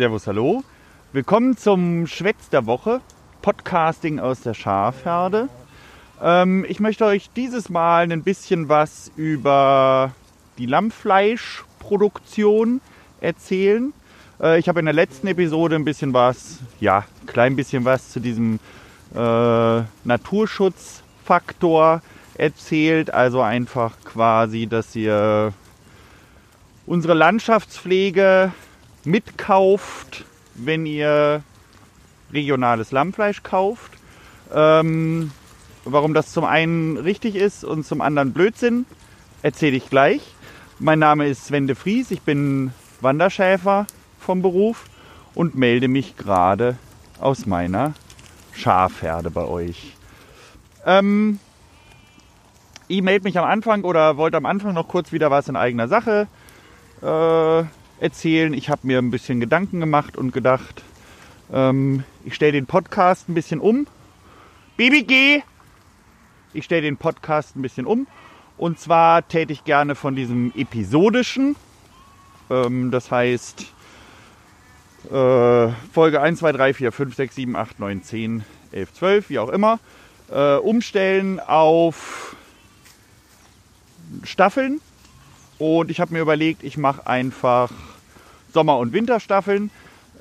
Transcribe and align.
Servus, 0.00 0.26
hallo. 0.26 0.64
Willkommen 1.12 1.58
zum 1.58 2.06
Schwätz 2.06 2.48
der 2.48 2.64
Woche, 2.64 3.02
Podcasting 3.42 4.18
aus 4.18 4.40
der 4.40 4.54
Schafherde. 4.54 5.50
Ähm, 6.22 6.64
ich 6.66 6.80
möchte 6.80 7.04
euch 7.04 7.28
dieses 7.36 7.68
Mal 7.68 8.10
ein 8.10 8.22
bisschen 8.22 8.70
was 8.70 9.12
über 9.16 10.12
die 10.56 10.64
Lammfleischproduktion 10.64 12.80
erzählen. 13.20 13.92
Äh, 14.40 14.58
ich 14.58 14.70
habe 14.70 14.80
in 14.80 14.86
der 14.86 14.94
letzten 14.94 15.26
Episode 15.26 15.76
ein 15.76 15.84
bisschen 15.84 16.14
was, 16.14 16.60
ja, 16.80 17.04
ein 17.20 17.26
klein 17.26 17.54
bisschen 17.54 17.84
was 17.84 18.08
zu 18.08 18.20
diesem 18.20 18.58
äh, 19.14 19.82
Naturschutzfaktor 20.04 22.00
erzählt. 22.38 23.12
Also 23.12 23.42
einfach 23.42 23.96
quasi, 24.02 24.66
dass 24.66 24.96
ihr 24.96 25.52
unsere 26.86 27.12
Landschaftspflege 27.12 28.52
mitkauft, 29.04 30.24
wenn 30.54 30.86
ihr 30.86 31.42
regionales 32.32 32.92
Lammfleisch 32.92 33.42
kauft. 33.42 33.92
Ähm, 34.52 35.30
warum 35.84 36.14
das 36.14 36.32
zum 36.32 36.44
einen 36.44 36.96
richtig 36.96 37.36
ist 37.36 37.64
und 37.64 37.86
zum 37.86 38.00
anderen 38.00 38.32
Blödsinn, 38.32 38.86
erzähle 39.42 39.76
ich 39.76 39.88
gleich. 39.88 40.34
Mein 40.78 40.98
Name 40.98 41.28
ist 41.28 41.46
Sven 41.46 41.66
de 41.66 41.76
Vries, 41.76 42.10
ich 42.10 42.22
bin 42.22 42.72
Wanderschäfer 43.00 43.86
vom 44.18 44.42
Beruf 44.42 44.84
und 45.34 45.54
melde 45.54 45.88
mich 45.88 46.16
gerade 46.16 46.76
aus 47.20 47.46
meiner 47.46 47.94
Schafherde 48.52 49.30
bei 49.30 49.44
euch. 49.44 49.96
Ähm, 50.84 51.38
ich 52.88 53.02
melde 53.02 53.24
mich 53.24 53.38
am 53.38 53.44
Anfang 53.44 53.84
oder 53.84 54.16
wollte 54.16 54.36
am 54.36 54.46
Anfang 54.46 54.74
noch 54.74 54.88
kurz 54.88 55.12
wieder 55.12 55.30
was 55.30 55.48
in 55.48 55.56
eigener 55.56 55.88
Sache 55.88 56.26
äh, 57.02 57.64
erzählen. 58.00 58.52
Ich 58.54 58.68
habe 58.68 58.86
mir 58.86 58.98
ein 58.98 59.10
bisschen 59.10 59.40
Gedanken 59.40 59.80
gemacht 59.80 60.16
und 60.16 60.32
gedacht, 60.32 60.82
ähm, 61.52 62.04
ich 62.24 62.34
stelle 62.34 62.52
den 62.52 62.66
Podcast 62.66 63.28
ein 63.28 63.34
bisschen 63.34 63.60
um. 63.60 63.86
Geh! 64.76 65.42
Ich 66.52 66.64
stelle 66.64 66.82
den 66.82 66.96
Podcast 66.96 67.56
ein 67.56 67.62
bisschen 67.62 67.86
um. 67.86 68.06
Und 68.56 68.78
zwar 68.78 69.26
täte 69.28 69.52
ich 69.52 69.64
gerne 69.64 69.94
von 69.94 70.16
diesem 70.16 70.52
episodischen, 70.56 71.56
ähm, 72.50 72.90
das 72.90 73.10
heißt 73.10 73.66
äh, 75.10 75.68
Folge 75.92 76.20
1, 76.20 76.40
2, 76.40 76.52
3, 76.52 76.74
4, 76.74 76.92
5, 76.92 77.14
6, 77.14 77.34
7, 77.36 77.56
8, 77.56 77.80
9, 77.80 78.02
10, 78.02 78.44
11, 78.72 78.92
12, 78.94 79.30
wie 79.30 79.38
auch 79.38 79.48
immer, 79.48 79.78
äh, 80.30 80.56
umstellen 80.56 81.40
auf 81.40 82.36
Staffeln. 84.24 84.80
Und 85.58 85.90
ich 85.90 86.00
habe 86.00 86.12
mir 86.12 86.20
überlegt, 86.20 86.62
ich 86.62 86.76
mache 86.76 87.06
einfach 87.06 87.70
Sommer- 88.52 88.78
und 88.78 88.92
Winterstaffeln, 88.92 89.70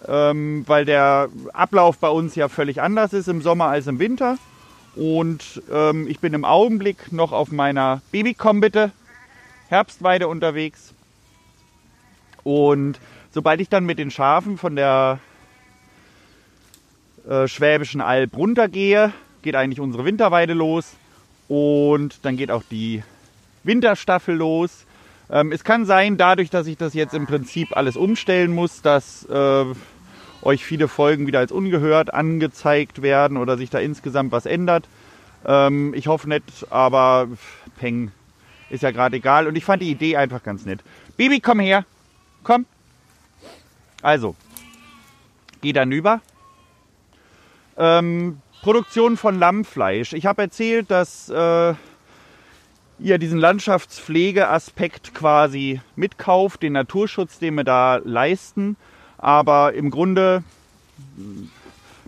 ähm, 0.07 0.63
weil 0.67 0.85
der 0.85 1.29
Ablauf 1.53 1.97
bei 1.97 2.09
uns 2.09 2.35
ja 2.35 2.47
völlig 2.47 2.81
anders 2.81 3.13
ist 3.13 3.27
im 3.27 3.41
Sommer 3.41 3.65
als 3.65 3.87
im 3.87 3.99
Winter. 3.99 4.37
Und 4.95 5.61
ähm, 5.71 6.07
ich 6.07 6.19
bin 6.19 6.33
im 6.33 6.45
Augenblick 6.45 7.11
noch 7.11 7.31
auf 7.31 7.51
meiner 7.51 8.01
Babycom 8.11 8.59
bitte 8.59 8.91
Herbstweide 9.69 10.27
unterwegs. 10.27 10.93
Und 12.43 12.99
sobald 13.31 13.61
ich 13.61 13.69
dann 13.69 13.85
mit 13.85 13.99
den 13.99 14.11
Schafen 14.11 14.57
von 14.57 14.75
der 14.75 15.19
äh, 17.27 17.47
Schwäbischen 17.47 18.01
Alb 18.01 18.35
runtergehe, 18.35 19.13
geht 19.41 19.55
eigentlich 19.55 19.79
unsere 19.79 20.05
Winterweide 20.05 20.53
los. 20.53 20.95
Und 21.47 22.19
dann 22.23 22.37
geht 22.37 22.51
auch 22.51 22.63
die 22.69 23.03
Winterstaffel 23.63 24.35
los. 24.35 24.85
Ähm, 25.29 25.51
es 25.51 25.63
kann 25.63 25.85
sein, 25.85 26.17
dadurch, 26.17 26.49
dass 26.49 26.67
ich 26.67 26.77
das 26.77 26.93
jetzt 26.93 27.13
im 27.13 27.27
Prinzip 27.27 27.75
alles 27.77 27.97
umstellen 27.97 28.51
muss, 28.53 28.81
dass 28.81 29.25
äh, 29.25 29.65
euch 30.41 30.63
viele 30.63 30.87
Folgen 30.87 31.27
wieder 31.27 31.39
als 31.39 31.51
ungehört 31.51 32.13
angezeigt 32.13 33.01
werden 33.01 33.37
oder 33.37 33.57
sich 33.57 33.69
da 33.69 33.79
insgesamt 33.79 34.31
was 34.31 34.45
ändert. 34.45 34.87
Ähm, 35.45 35.93
ich 35.93 36.07
hoffe 36.07 36.27
nicht, 36.29 36.71
aber 36.71 37.27
Peng 37.77 38.11
ist 38.69 38.83
ja 38.83 38.91
gerade 38.91 39.17
egal. 39.17 39.47
Und 39.47 39.55
ich 39.55 39.65
fand 39.65 39.81
die 39.81 39.91
Idee 39.91 40.17
einfach 40.17 40.43
ganz 40.43 40.65
nett. 40.65 40.81
Baby, 41.17 41.39
komm 41.39 41.59
her. 41.59 41.85
Komm. 42.43 42.65
Also, 44.01 44.35
geh 45.61 45.73
dann 45.73 45.91
über. 45.91 46.21
Ähm, 47.77 48.41
Produktion 48.61 49.17
von 49.17 49.39
Lammfleisch. 49.39 50.13
Ich 50.13 50.25
habe 50.25 50.41
erzählt, 50.41 50.91
dass 50.91 51.29
äh, 51.29 51.73
ihr 52.99 53.17
diesen 53.17 53.39
Landschaftspflegeaspekt 53.39 55.13
quasi 55.13 55.81
mitkauft, 55.95 56.63
den 56.63 56.73
Naturschutz, 56.73 57.39
den 57.39 57.55
wir 57.55 57.63
da 57.63 57.97
leisten. 58.03 58.75
Aber 59.17 59.73
im 59.73 59.89
Grunde 59.89 60.43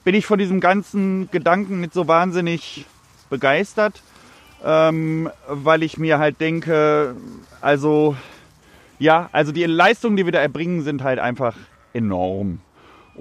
bin 0.03 0.15
ich 0.15 0.25
von 0.25 0.39
diesem 0.39 0.59
ganzen 0.59 1.29
Gedanken 1.31 1.81
nicht 1.81 1.93
so 1.93 2.07
wahnsinnig 2.07 2.85
begeistert, 3.29 4.01
ähm, 4.63 5.29
weil 5.47 5.83
ich 5.83 5.97
mir 5.97 6.19
halt 6.19 6.39
denke, 6.41 7.15
also 7.61 8.15
ja, 8.99 9.29
also 9.31 9.51
die 9.51 9.63
Leistungen, 9.65 10.17
die 10.17 10.25
wir 10.25 10.31
da 10.31 10.39
erbringen, 10.39 10.83
sind 10.83 11.03
halt 11.03 11.19
einfach 11.19 11.55
enorm. 11.93 12.59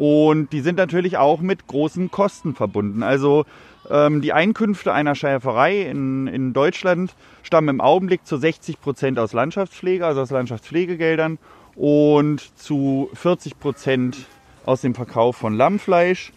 Und 0.01 0.55
die 0.55 0.63
sind 0.63 0.79
natürlich 0.79 1.19
auch 1.19 1.43
mit 1.43 1.67
großen 1.67 2.11
Kosten 2.11 2.55
verbunden. 2.55 3.03
Also 3.03 3.45
ähm, 3.91 4.23
die 4.23 4.33
Einkünfte 4.33 4.95
einer 4.95 5.15
Schäferei 5.15 5.83
in, 5.83 6.27
in 6.27 6.55
Deutschland 6.55 7.15
stammen 7.43 7.69
im 7.69 7.81
Augenblick 7.83 8.25
zu 8.25 8.39
60 8.39 8.81
Prozent 8.81 9.19
aus 9.19 9.35
Landschaftspflege, 9.35 10.07
also 10.07 10.23
aus 10.23 10.31
Landschaftspflegegeldern 10.31 11.37
und 11.77 12.59
zu 12.59 13.11
40 13.13 13.61
Prozent 13.61 14.17
aus 14.65 14.81
dem 14.81 14.95
Verkauf 14.95 15.37
von 15.37 15.53
Lammfleisch. 15.53 16.33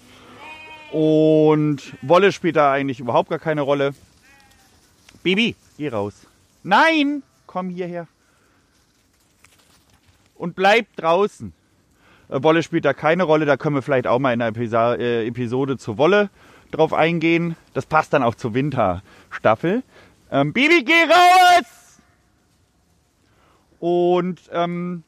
Und 0.92 1.94
Wolle 2.02 2.34
spielt 2.34 2.58
da 2.58 2.70
eigentlich 2.70 3.00
überhaupt 3.00 3.30
gar 3.30 3.40
keine 3.40 3.62
Rolle. 3.62 3.94
Baby, 5.24 5.56
geh 5.78 5.88
raus. 5.88 6.28
Nein, 6.64 7.24
komm 7.48 7.70
hierher. 7.70 8.10
Und 10.36 10.54
bleib 10.54 10.94
draußen. 10.98 11.54
Äh, 12.34 12.44
Wolle 12.44 12.64
spielt 12.64 12.86
da 12.86 12.94
keine 12.94 13.24
Rolle. 13.24 13.46
Da 13.46 13.58
können 13.58 13.76
wir 13.76 13.82
vielleicht 13.82 14.08
auch 14.08 14.20
mal 14.20 14.34
in 14.34 14.42
einer 14.42 15.00
äh, 15.00 15.28
Episode 15.28 15.78
zur 15.78 15.98
Wolle 15.98 16.30
drauf 16.72 16.94
eingehen. 16.94 17.56
Das 17.74 17.86
passt 17.86 18.14
dann 18.14 18.24
auch 18.24 18.36
zur 18.36 18.54
Winterstaffel. 18.54 19.84
Ähm, 20.32 20.54
Bibi, 20.54 20.84
geh 20.84 21.04
raus! 21.04 22.00
Und 23.80 24.40
ähm, 24.52 25.04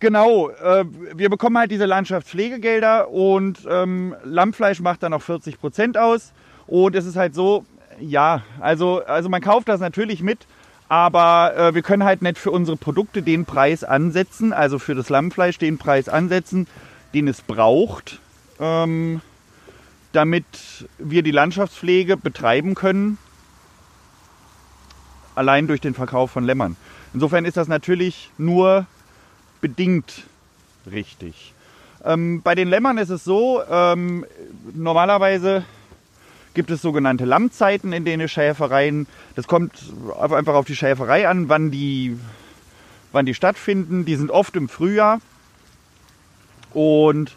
genau, 0.00 0.50
äh, 0.50 0.84
wir 1.14 1.30
bekommen 1.30 1.56
halt 1.56 1.70
diese 1.70 1.86
Landschaftspflegegelder 1.86 3.08
und 3.10 3.60
ähm, 3.70 4.14
Lammfleisch 4.24 4.80
macht 4.80 5.02
dann 5.02 5.12
noch 5.12 5.22
40 5.22 5.58
Prozent 5.58 5.96
aus. 5.96 6.32
Und 6.66 6.94
es 6.94 7.06
ist 7.06 7.16
halt 7.16 7.34
so, 7.34 7.64
ja, 7.98 8.42
also, 8.60 9.02
also 9.04 9.28
man 9.28 9.40
kauft 9.40 9.68
das 9.68 9.80
natürlich 9.80 10.22
mit, 10.22 10.46
aber 10.90 11.56
äh, 11.56 11.74
wir 11.74 11.82
können 11.82 12.02
halt 12.02 12.20
nicht 12.20 12.36
für 12.36 12.50
unsere 12.50 12.76
Produkte 12.76 13.22
den 13.22 13.44
Preis 13.44 13.84
ansetzen, 13.84 14.52
also 14.52 14.80
für 14.80 14.96
das 14.96 15.08
Lammfleisch 15.08 15.56
den 15.56 15.78
Preis 15.78 16.08
ansetzen, 16.08 16.66
den 17.14 17.28
es 17.28 17.42
braucht, 17.42 18.18
ähm, 18.58 19.20
damit 20.10 20.88
wir 20.98 21.22
die 21.22 21.30
Landschaftspflege 21.30 22.16
betreiben 22.16 22.74
können, 22.74 23.18
allein 25.36 25.68
durch 25.68 25.80
den 25.80 25.94
Verkauf 25.94 26.32
von 26.32 26.42
Lämmern. 26.42 26.74
Insofern 27.14 27.44
ist 27.44 27.56
das 27.56 27.68
natürlich 27.68 28.28
nur 28.36 28.84
bedingt 29.60 30.24
richtig. 30.90 31.54
Ähm, 32.04 32.42
bei 32.42 32.56
den 32.56 32.66
Lämmern 32.66 32.98
ist 32.98 33.10
es 33.10 33.22
so, 33.22 33.62
ähm, 33.70 34.26
normalerweise 34.74 35.64
gibt 36.54 36.70
es 36.70 36.82
sogenannte 36.82 37.24
Lammzeiten 37.24 37.92
in 37.92 38.04
den 38.04 38.26
Schäfereien. 38.28 39.06
Das 39.36 39.46
kommt 39.46 39.72
einfach 40.18 40.54
auf 40.54 40.66
die 40.66 40.76
Schäferei 40.76 41.28
an, 41.28 41.48
wann 41.48 41.70
die, 41.70 42.18
wann 43.12 43.26
die 43.26 43.34
stattfinden. 43.34 44.04
Die 44.04 44.16
sind 44.16 44.30
oft 44.30 44.56
im 44.56 44.68
Frühjahr. 44.68 45.20
Und 46.72 47.36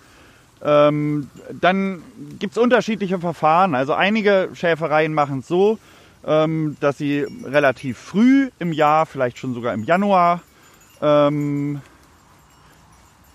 ähm, 0.64 1.30
dann 1.52 2.02
gibt 2.40 2.54
es 2.54 2.58
unterschiedliche 2.58 3.20
Verfahren. 3.20 3.76
Also 3.76 3.94
einige 3.94 4.50
Schäfereien 4.54 5.14
machen 5.14 5.40
es 5.40 5.48
so, 5.48 5.78
ähm, 6.26 6.78
dass 6.80 6.98
sie 6.98 7.26
relativ 7.44 7.98
früh 7.98 8.50
im 8.60 8.72
Jahr, 8.72 9.06
vielleicht 9.06 9.38
schon 9.38 9.54
sogar 9.54 9.74
im 9.74 9.84
Januar, 9.84 10.42
ähm, 11.02 11.82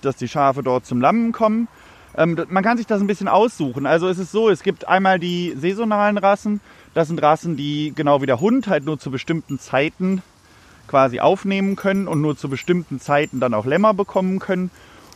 dass 0.00 0.16
die 0.16 0.28
Schafe 0.28 0.62
dort 0.62 0.86
zum 0.86 1.00
Lammen 1.00 1.32
kommen. 1.32 1.68
Ähm, 2.16 2.36
man 2.48 2.64
kann 2.64 2.76
sich 2.76 2.86
das 2.86 3.00
ein 3.00 3.06
bisschen 3.06 3.28
aussuchen. 3.28 3.86
Also 3.86 4.08
es 4.08 4.18
ist 4.18 4.32
so, 4.32 4.48
es 4.48 4.62
gibt 4.62 4.88
einmal 4.88 5.18
die 5.18 5.54
saisonalen 5.56 6.18
Rassen. 6.18 6.60
Das 6.94 7.08
sind 7.08 7.22
Rassen, 7.22 7.56
die 7.56 7.92
genau 7.94 8.22
wie 8.22 8.26
der 8.26 8.40
Hund 8.40 8.66
halt 8.66 8.84
nur 8.84 8.98
zu 8.98 9.10
bestimmten 9.10 9.58
Zeiten 9.58 10.22
quasi 10.86 11.20
aufnehmen 11.20 11.76
können 11.76 12.08
und 12.08 12.20
nur 12.20 12.36
zu 12.36 12.48
bestimmten 12.48 12.98
Zeiten 12.98 13.40
dann 13.40 13.54
auch 13.54 13.66
Lämmer 13.66 13.94
bekommen 13.94 14.38
können. 14.38 14.70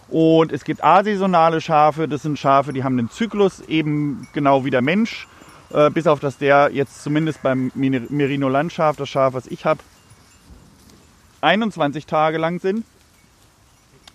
Und 0.08 0.52
es 0.52 0.64
gibt 0.64 0.84
asaisonale 0.84 1.60
Schafe. 1.60 2.06
Das 2.06 2.22
sind 2.22 2.38
Schafe, 2.38 2.72
die 2.72 2.84
haben 2.84 2.98
einen 2.98 3.10
Zyklus 3.10 3.60
eben 3.62 4.28
genau 4.34 4.64
wie 4.64 4.70
der 4.70 4.82
Mensch. 4.82 5.26
Äh, 5.72 5.90
bis 5.90 6.06
auf 6.06 6.20
dass 6.20 6.36
der 6.36 6.70
jetzt 6.72 7.02
zumindest 7.02 7.42
beim 7.42 7.72
Merino 7.74 8.48
Landschaf, 8.48 8.96
das 8.96 9.08
Schaf, 9.08 9.32
was 9.32 9.46
ich 9.46 9.64
habe, 9.64 9.80
21 11.40 12.04
Tage 12.04 12.36
lang 12.36 12.60
sind. 12.60 12.84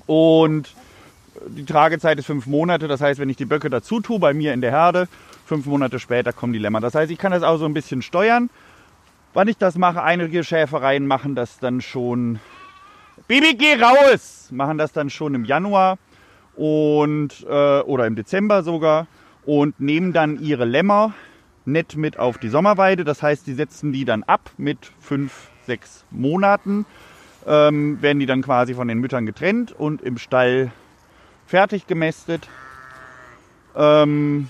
Und 0.06 0.73
die 1.49 1.65
Tragezeit 1.65 2.19
ist 2.19 2.25
fünf 2.25 2.45
Monate. 2.45 2.88
Das 2.88 3.01
heißt, 3.01 3.19
wenn 3.19 3.29
ich 3.29 3.38
die 3.38 3.45
Böcke 3.45 3.69
dazu 3.69 3.99
tue, 3.99 4.19
bei 4.19 4.33
mir 4.33 4.53
in 4.53 4.61
der 4.61 4.71
Herde, 4.71 5.07
fünf 5.45 5.65
Monate 5.65 5.99
später 5.99 6.33
kommen 6.33 6.53
die 6.53 6.59
Lämmer. 6.59 6.79
Das 6.79 6.95
heißt, 6.95 7.11
ich 7.11 7.17
kann 7.17 7.31
das 7.31 7.44
auch 7.44 7.57
so 7.57 7.65
ein 7.65 7.73
bisschen 7.73 8.01
steuern. 8.01 8.49
Wann 9.33 9.47
ich 9.47 9.57
das 9.57 9.77
mache, 9.77 10.01
einige 10.01 10.44
Schäfereien 10.44 11.05
machen 11.05 11.35
das 11.35 11.59
dann 11.59 11.81
schon. 11.81 12.39
Bibi, 13.27 13.55
geh 13.55 13.81
raus! 13.81 14.49
Machen 14.51 14.77
das 14.77 14.94
dann 14.94 15.09
schon 15.09 15.35
im 15.35 15.45
Januar 15.45 15.97
und 16.55 17.45
äh, 17.47 17.79
oder 17.81 18.07
im 18.07 18.15
Dezember 18.15 18.63
sogar 18.63 19.07
und 19.45 19.79
nehmen 19.79 20.13
dann 20.13 20.41
ihre 20.41 20.65
Lämmer 20.65 21.13
nett 21.65 21.95
mit 21.95 22.17
auf 22.17 22.38
die 22.38 22.49
Sommerweide. 22.49 23.03
Das 23.03 23.21
heißt, 23.21 23.45
die 23.45 23.53
setzen 23.53 23.91
die 23.91 24.05
dann 24.05 24.23
ab 24.23 24.49
mit 24.57 24.91
fünf, 24.99 25.49
sechs 25.65 26.05
Monaten, 26.09 26.85
ähm, 27.45 28.01
werden 28.01 28.19
die 28.19 28.25
dann 28.25 28.41
quasi 28.41 28.73
von 28.73 28.88
den 28.88 28.99
Müttern 28.99 29.25
getrennt 29.25 29.71
und 29.71 30.01
im 30.01 30.17
Stall 30.17 30.71
fertig 31.47 31.88
gemästet. 31.88 32.47
Ähm, 33.75 34.49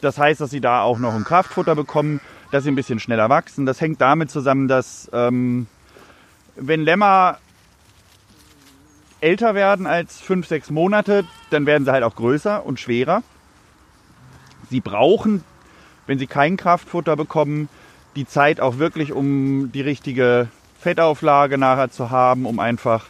das 0.00 0.18
heißt, 0.18 0.40
dass 0.40 0.50
sie 0.50 0.60
da 0.60 0.82
auch 0.82 0.98
noch 0.98 1.14
ein 1.14 1.24
Kraftfutter 1.24 1.74
bekommen, 1.74 2.20
dass 2.52 2.64
sie 2.64 2.70
ein 2.70 2.76
bisschen 2.76 3.00
schneller 3.00 3.28
wachsen. 3.28 3.66
Das 3.66 3.80
hängt 3.80 4.00
damit 4.00 4.30
zusammen, 4.30 4.68
dass 4.68 5.10
ähm, 5.12 5.66
wenn 6.56 6.82
Lämmer 6.82 7.38
älter 9.20 9.54
werden 9.54 9.86
als 9.86 10.20
fünf, 10.20 10.46
sechs 10.46 10.70
Monate, 10.70 11.24
dann 11.50 11.66
werden 11.66 11.84
sie 11.84 11.90
halt 11.90 12.04
auch 12.04 12.14
größer 12.14 12.64
und 12.64 12.78
schwerer. 12.78 13.22
Sie 14.70 14.80
brauchen, 14.80 15.42
wenn 16.06 16.18
sie 16.18 16.26
kein 16.26 16.56
Kraftfutter 16.56 17.16
bekommen, 17.16 17.68
die 18.14 18.26
Zeit 18.26 18.60
auch 18.60 18.78
wirklich, 18.78 19.12
um 19.12 19.72
die 19.72 19.80
richtige 19.80 20.48
Fettauflage 20.78 21.58
nachher 21.58 21.90
zu 21.90 22.10
haben, 22.10 22.46
um 22.46 22.60
einfach 22.60 23.06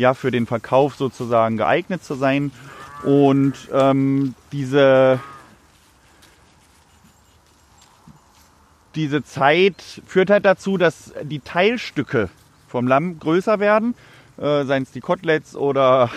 ja 0.00 0.14
für 0.14 0.30
den 0.30 0.46
Verkauf 0.46 0.96
sozusagen 0.96 1.56
geeignet 1.56 2.02
zu 2.02 2.14
sein. 2.14 2.50
Und 3.04 3.54
ähm, 3.72 4.34
diese, 4.52 5.20
diese 8.94 9.22
Zeit 9.22 10.02
führt 10.06 10.30
halt 10.30 10.44
dazu, 10.44 10.76
dass 10.76 11.12
die 11.22 11.40
Teilstücke 11.40 12.28
vom 12.68 12.86
Lamm 12.86 13.18
größer 13.18 13.60
werden, 13.60 13.94
äh, 14.38 14.64
seien 14.64 14.82
es 14.82 14.90
die 14.90 15.00
Koteletts 15.00 15.54
oder 15.54 16.10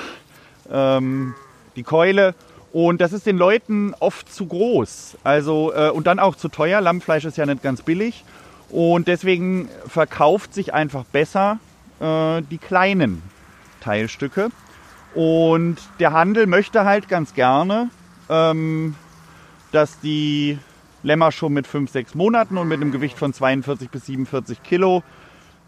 ähm, 0.72 1.36
die 1.76 1.84
Keule. 1.84 2.36
Und 2.72 3.02
das 3.02 3.14
ist 3.14 3.28
den 3.28 3.38
Leuten 3.38 3.94
oft 4.00 4.34
zu 4.34 4.48
groß. 4.48 5.18
Also, 5.24 5.72
äh, 5.74 5.90
und 5.90 6.08
dann 6.08 6.20
auch 6.20 6.36
zu 6.36 6.50
teuer. 6.50 6.82
Lammfleisch 6.82 7.26
ist 7.26 7.38
ja 7.38 7.46
nicht 7.46 7.62
ganz 7.62 7.84
billig. 7.84 8.24
Und 8.70 9.08
deswegen 9.08 9.70
verkauft 9.88 10.54
sich 10.54 10.74
einfach 10.74 11.04
besser 11.06 11.60
äh, 12.00 12.42
die 12.42 12.58
kleinen 12.58 13.22
Teilstücke. 13.84 14.50
Und 15.14 15.78
der 16.00 16.14
Handel 16.14 16.48
möchte 16.48 16.86
halt 16.86 17.08
ganz 17.08 17.34
gerne, 17.34 17.90
ähm, 18.30 18.96
dass 19.72 20.00
die 20.00 20.58
Lämmer 21.04 21.32
schon 21.32 21.54
mit 21.54 21.68
5, 21.68 21.92
6 21.92 22.16
Monaten 22.16 22.58
und 22.58 22.68
mit 22.68 22.82
einem 22.82 22.92
Gewicht 22.92 23.18
von 23.18 23.34
42 23.34 23.90
bis 23.90 24.06
47 24.08 24.64
Kilo 24.64 25.04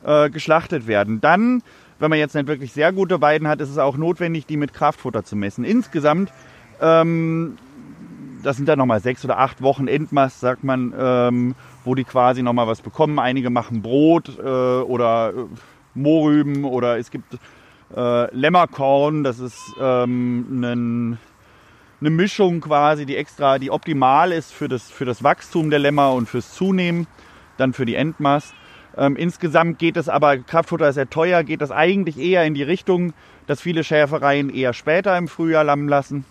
äh, 0.03 0.29
geschlachtet 0.29 0.87
werden. 0.87 1.21
Dann, 1.21 1.61
wenn 1.99 2.09
man 2.09 2.17
jetzt 2.17 2.33
nicht 2.33 2.47
wirklich 2.47 2.73
sehr 2.73 2.91
gute 2.91 3.21
Weiden 3.21 3.47
hat, 3.47 3.61
ist 3.61 3.69
es 3.69 3.77
auch 3.77 3.97
notwendig, 3.97 4.45
die 4.45 4.57
mit 4.57 4.73
Kraftfutter 4.73 5.23
zu 5.23 5.35
messen. 5.35 5.63
Insgesamt 5.63 6.31
ähm, 6.81 7.57
das 8.45 8.57
sind 8.57 8.69
dann 8.69 8.77
nochmal 8.77 8.99
sechs 8.99 9.25
oder 9.25 9.39
acht 9.39 9.61
Wochen 9.61 9.87
Endmast, 9.87 10.39
sagt 10.39 10.63
man, 10.63 10.93
ähm, 10.97 11.55
wo 11.83 11.95
die 11.95 12.03
quasi 12.03 12.43
nochmal 12.43 12.67
was 12.67 12.81
bekommen. 12.81 13.17
Einige 13.17 13.49
machen 13.49 13.81
Brot 13.81 14.37
äh, 14.37 14.41
oder 14.41 15.33
äh, 15.35 15.45
Mohrrüben 15.95 16.63
oder 16.63 16.99
es 16.99 17.09
gibt 17.09 17.39
äh, 17.95 18.35
Lämmerkorn, 18.35 19.23
das 19.23 19.39
ist 19.39 19.59
ähm, 19.79 20.45
ein, 20.61 21.17
eine 22.01 22.09
Mischung 22.09 22.61
quasi, 22.61 23.05
die 23.05 23.17
extra, 23.17 23.59
die 23.59 23.71
optimal 23.71 24.31
ist 24.31 24.53
für 24.53 24.67
das, 24.67 24.89
für 24.89 25.05
das 25.05 25.23
Wachstum 25.23 25.69
der 25.69 25.79
Lämmer 25.79 26.13
und 26.13 26.27
fürs 26.27 26.53
Zunehmen, 26.53 27.07
dann 27.57 27.73
für 27.73 27.85
die 27.85 27.95
Endmast. 27.95 28.53
Ähm, 28.97 29.15
insgesamt 29.17 29.77
geht 29.79 29.97
es 29.97 30.07
aber, 30.07 30.37
Kraftfutter 30.37 30.89
ist 30.89 30.95
sehr 30.95 31.09
teuer, 31.09 31.43
geht 31.43 31.61
das 31.61 31.71
eigentlich 31.71 32.17
eher 32.17 32.45
in 32.45 32.53
die 32.53 32.63
Richtung, 32.63 33.13
dass 33.47 33.61
viele 33.61 33.83
Schäfereien 33.83 34.49
eher 34.49 34.73
später 34.73 35.17
im 35.17 35.27
Frühjahr 35.27 35.63
lammen 35.63 35.87
lassen 35.87 36.25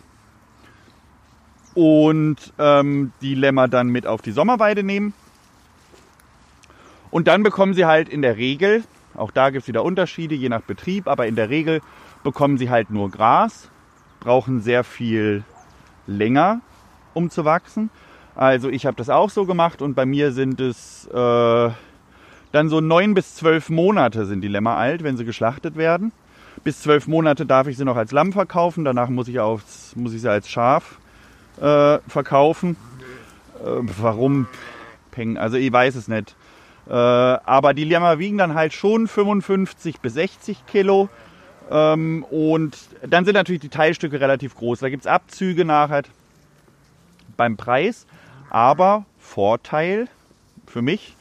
und 1.74 2.36
ähm, 2.58 3.12
die 3.20 3.34
Lämmer 3.34 3.68
dann 3.68 3.88
mit 3.88 4.06
auf 4.06 4.22
die 4.22 4.32
Sommerweide 4.32 4.82
nehmen. 4.82 5.12
Und 7.10 7.28
dann 7.28 7.42
bekommen 7.42 7.74
sie 7.74 7.84
halt 7.84 8.08
in 8.08 8.22
der 8.22 8.36
Regel, 8.36 8.82
auch 9.16 9.30
da 9.30 9.50
gibt 9.50 9.62
es 9.62 9.68
wieder 9.68 9.84
Unterschiede, 9.84 10.34
je 10.34 10.48
nach 10.48 10.62
Betrieb, 10.62 11.08
aber 11.08 11.26
in 11.26 11.36
der 11.36 11.50
Regel 11.50 11.80
bekommen 12.22 12.58
sie 12.58 12.70
halt 12.70 12.90
nur 12.90 13.10
Gras, 13.10 13.70
brauchen 14.20 14.60
sehr 14.60 14.84
viel 14.84 15.44
länger, 16.06 16.60
um 17.12 17.30
zu 17.30 17.44
wachsen. 17.44 17.90
Also 18.34 18.68
ich 18.68 18.86
habe 18.86 18.96
das 18.96 19.10
auch 19.10 19.30
so 19.30 19.46
gemacht 19.46 19.82
und 19.82 19.94
bei 19.94 20.06
mir 20.06 20.32
sind 20.32 20.60
es 20.60 21.06
äh, 21.06 21.70
dann 22.52 22.68
so 22.68 22.80
neun 22.80 23.14
bis 23.14 23.34
zwölf 23.34 23.68
Monate 23.68 24.26
sind 24.26 24.40
die 24.40 24.48
Lämmer 24.48 24.76
alt, 24.76 25.02
wenn 25.04 25.16
sie 25.16 25.24
geschlachtet 25.24 25.76
werden. 25.76 26.12
Bis 26.62 26.80
zwölf 26.80 27.06
Monate 27.06 27.46
darf 27.46 27.66
ich 27.66 27.76
sie 27.76 27.84
noch 27.84 27.96
als 27.96 28.12
Lamm 28.12 28.32
verkaufen, 28.32 28.84
danach 28.84 29.08
muss 29.08 29.28
ich, 29.28 29.40
aufs, 29.40 29.94
muss 29.96 30.14
ich 30.14 30.22
sie 30.22 30.30
als 30.30 30.48
Schaf 30.48 30.98
äh, 31.60 31.98
verkaufen. 32.08 32.76
Äh, 33.64 33.82
warum? 34.00 34.46
Also 35.36 35.56
ich 35.56 35.72
weiß 35.72 35.94
es 35.94 36.08
nicht. 36.08 36.34
Äh, 36.88 36.92
aber 36.92 37.74
die 37.74 37.84
Lämmer 37.84 38.18
wiegen 38.18 38.38
dann 38.38 38.54
halt 38.54 38.72
schon 38.72 39.08
55 39.08 40.00
bis 40.00 40.14
60 40.14 40.66
Kilo. 40.66 41.08
Ähm, 41.70 42.24
und 42.30 42.76
dann 43.06 43.24
sind 43.24 43.34
natürlich 43.34 43.62
die 43.62 43.68
Teilstücke 43.68 44.20
relativ 44.20 44.54
groß. 44.54 44.80
Da 44.80 44.88
gibt 44.88 45.04
es 45.04 45.06
Abzüge 45.06 45.64
nachher 45.64 46.02
beim 47.36 47.56
Preis. 47.56 48.06
Aber 48.50 49.04
Vorteil 49.18 50.08
für 50.66 50.82
mich, 50.82 51.16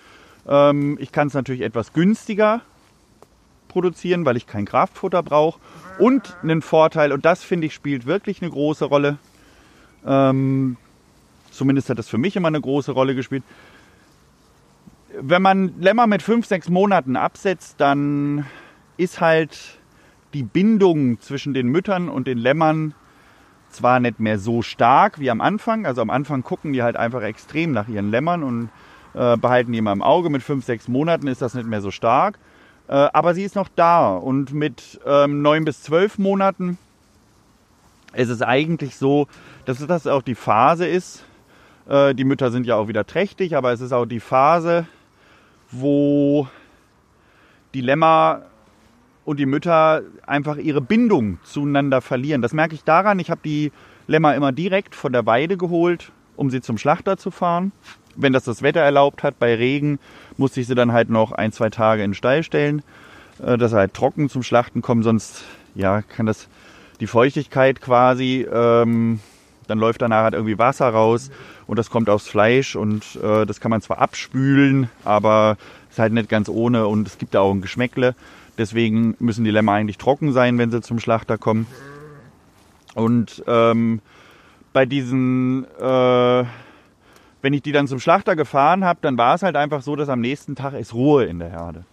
ähm, 0.47 0.97
ich 0.99 1.11
kann 1.11 1.27
es 1.27 1.33
natürlich 1.33 1.61
etwas 1.61 1.93
günstiger 1.93 2.61
produzieren, 3.69 4.25
weil 4.25 4.37
ich 4.37 4.45
kein 4.45 4.65
Kraftfutter 4.65 5.23
brauche. 5.23 5.59
Und 5.97 6.35
einen 6.43 6.61
Vorteil, 6.61 7.11
und 7.11 7.25
das 7.25 7.43
finde 7.43 7.67
ich 7.67 7.73
spielt 7.73 8.05
wirklich 8.05 8.41
eine 8.41 8.51
große 8.51 8.85
Rolle, 8.85 9.17
ähm, 10.05 10.77
zumindest 11.51 11.89
hat 11.89 11.97
das 11.97 12.09
für 12.09 12.17
mich 12.17 12.35
immer 12.35 12.49
eine 12.49 12.61
große 12.61 12.91
Rolle 12.91 13.15
gespielt. 13.15 13.43
Wenn 15.19 15.41
man 15.41 15.79
Lämmer 15.79 16.07
mit 16.07 16.21
fünf, 16.21 16.45
sechs 16.47 16.69
Monaten 16.69 17.15
absetzt, 17.15 17.75
dann 17.79 18.45
ist 18.97 19.21
halt 19.21 19.79
die 20.33 20.43
Bindung 20.43 21.19
zwischen 21.19 21.53
den 21.53 21.67
Müttern 21.67 22.09
und 22.09 22.27
den 22.27 22.37
Lämmern 22.37 22.95
zwar 23.69 23.99
nicht 23.99 24.19
mehr 24.19 24.39
so 24.39 24.61
stark 24.61 25.19
wie 25.19 25.29
am 25.29 25.41
Anfang. 25.41 25.85
Also 25.85 26.01
am 26.01 26.09
Anfang 26.09 26.43
gucken 26.43 26.73
die 26.73 26.83
halt 26.83 26.95
einfach 26.95 27.21
extrem 27.21 27.71
nach 27.71 27.87
ihren 27.87 28.09
Lämmern 28.09 28.43
und 28.43 28.69
äh, 29.13 29.37
behalten 29.37 29.71
die 29.71 29.77
immer 29.79 29.91
im 29.91 30.01
Auge. 30.01 30.29
Mit 30.29 30.43
fünf, 30.43 30.65
sechs 30.65 30.87
Monaten 30.87 31.27
ist 31.27 31.41
das 31.41 31.53
nicht 31.53 31.67
mehr 31.67 31.81
so 31.81 31.91
stark. 31.91 32.39
Äh, 32.87 32.93
aber 33.13 33.33
sie 33.33 33.43
ist 33.43 33.55
noch 33.55 33.69
da. 33.75 34.15
Und 34.15 34.53
mit 34.53 34.99
ähm, 35.05 35.41
neun 35.41 35.65
bis 35.65 35.81
zwölf 35.83 36.17
Monaten 36.17 36.77
ist 38.13 38.29
es 38.29 38.41
eigentlich 38.41 38.97
so, 38.97 39.27
dass 39.65 39.85
das 39.85 40.07
auch 40.07 40.21
die 40.21 40.35
Phase 40.35 40.87
ist. 40.87 41.23
Äh, 41.87 42.13
die 42.15 42.23
Mütter 42.23 42.51
sind 42.51 42.65
ja 42.65 42.75
auch 42.75 42.87
wieder 42.87 43.05
trächtig, 43.05 43.55
aber 43.55 43.71
es 43.71 43.81
ist 43.81 43.91
auch 43.91 44.05
die 44.05 44.19
Phase, 44.19 44.85
wo 45.73 46.47
die 47.73 47.81
Lämmer 47.81 48.43
und 49.25 49.39
die 49.39 49.45
Mütter 49.45 50.01
einfach 50.25 50.57
ihre 50.57 50.81
Bindung 50.81 51.39
zueinander 51.43 52.01
verlieren. 52.01 52.41
Das 52.41 52.53
merke 52.53 52.75
ich 52.75 52.83
daran, 52.83 53.19
ich 53.19 53.29
habe 53.29 53.41
die 53.43 53.71
Lämmer 54.07 54.35
immer 54.35 54.51
direkt 54.51 54.95
von 54.95 55.13
der 55.13 55.25
Weide 55.25 55.57
geholt, 55.57 56.11
um 56.35 56.49
sie 56.49 56.61
zum 56.61 56.77
Schlachter 56.77 57.17
zu 57.17 57.31
fahren. 57.31 57.71
Wenn 58.15 58.33
das 58.33 58.43
das 58.43 58.61
Wetter 58.61 58.81
erlaubt 58.81 59.23
hat, 59.23 59.39
bei 59.39 59.55
Regen 59.55 59.99
musste 60.37 60.61
ich 60.61 60.67
sie 60.67 60.75
dann 60.75 60.91
halt 60.91 61.09
noch 61.09 61.31
ein, 61.31 61.51
zwei 61.51 61.69
Tage 61.69 62.03
in 62.03 62.11
den 62.11 62.15
Stall 62.15 62.43
stellen, 62.43 62.83
äh, 63.43 63.57
dass 63.57 63.71
sie 63.71 63.77
halt 63.77 63.93
trocken 63.93 64.29
zum 64.29 64.43
Schlachten 64.43 64.81
kommen, 64.81 65.03
sonst 65.03 65.43
ja, 65.73 66.01
kann 66.01 66.25
das 66.25 66.47
die 66.99 67.07
Feuchtigkeit 67.07 67.81
quasi 67.81 68.47
ähm, 68.51 69.19
dann 69.67 69.79
läuft 69.79 70.01
danach 70.01 70.23
halt 70.23 70.33
irgendwie 70.33 70.57
Wasser 70.57 70.89
raus 70.89 71.31
und 71.73 71.79
das 71.79 71.89
kommt 71.89 72.07
aufs 72.07 72.27
Fleisch 72.27 72.75
und 72.75 73.15
äh, 73.15 73.47
das 73.47 73.59
kann 73.59 73.71
man 73.71 73.81
zwar 73.81 73.97
abspülen, 73.97 74.91
aber 75.03 75.57
ist 75.89 75.97
halt 75.97 76.13
nicht 76.13 76.29
ganz 76.29 76.47
ohne 76.47 76.85
und 76.85 77.07
es 77.07 77.17
gibt 77.17 77.33
da 77.33 77.39
auch 77.39 77.51
ein 77.51 77.61
Geschmäckle. 77.61 78.13
Deswegen 78.59 79.15
müssen 79.17 79.43
die 79.43 79.49
Lämmer 79.49 79.71
eigentlich 79.71 79.97
trocken 79.97 80.33
sein, 80.33 80.59
wenn 80.59 80.69
sie 80.69 80.81
zum 80.81 80.99
Schlachter 80.99 81.39
kommen. 81.39 81.65
Und 82.93 83.43
ähm, 83.47 84.01
bei 84.71 84.85
diesen, 84.85 85.65
äh, 85.79 86.43
wenn 87.41 87.53
ich 87.53 87.63
die 87.63 87.71
dann 87.71 87.87
zum 87.87 87.99
Schlachter 87.99 88.35
gefahren 88.35 88.85
habe, 88.85 88.99
dann 89.01 89.17
war 89.17 89.33
es 89.33 89.41
halt 89.41 89.55
einfach 89.55 89.81
so, 89.81 89.95
dass 89.95 90.09
am 90.09 90.21
nächsten 90.21 90.53
Tag 90.53 90.75
ist 90.75 90.93
Ruhe 90.93 91.23
in 91.23 91.39
der 91.39 91.49
Herde. 91.49 91.85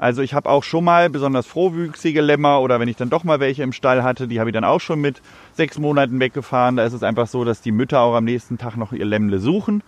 Also 0.00 0.22
ich 0.22 0.32
habe 0.32 0.48
auch 0.48 0.64
schon 0.64 0.84
mal 0.84 1.10
besonders 1.10 1.46
frohwüchsige 1.46 2.22
Lämmer 2.22 2.62
oder 2.62 2.80
wenn 2.80 2.88
ich 2.88 2.96
dann 2.96 3.10
doch 3.10 3.22
mal 3.22 3.38
welche 3.38 3.62
im 3.62 3.74
Stall 3.74 4.02
hatte, 4.02 4.28
die 4.28 4.40
habe 4.40 4.48
ich 4.48 4.54
dann 4.54 4.64
auch 4.64 4.80
schon 4.80 4.98
mit 4.98 5.20
sechs 5.52 5.78
Monaten 5.78 6.18
weggefahren. 6.20 6.76
Da 6.76 6.86
ist 6.86 6.94
es 6.94 7.02
einfach 7.02 7.26
so, 7.26 7.44
dass 7.44 7.60
die 7.60 7.70
Mütter 7.70 8.00
auch 8.00 8.14
am 8.14 8.24
nächsten 8.24 8.56
Tag 8.56 8.78
noch 8.78 8.92
ihr 8.94 9.04
Lämmle 9.04 9.40
suchen. 9.40 9.82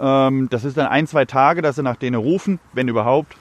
Ähm, 0.00 0.48
das 0.48 0.64
ist 0.64 0.78
dann 0.78 0.86
ein, 0.86 1.06
zwei 1.06 1.26
Tage, 1.26 1.60
dass 1.60 1.76
sie 1.76 1.82
nach 1.82 1.96
denen 1.96 2.16
rufen, 2.16 2.58
wenn 2.72 2.88
überhaupt. 2.88 3.36